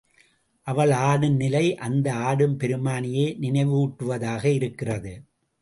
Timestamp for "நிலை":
1.35-1.75